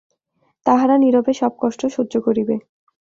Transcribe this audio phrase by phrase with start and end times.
[0.65, 2.55] তাহারা নীরবে সব কষ্ট সহ্য করিবে।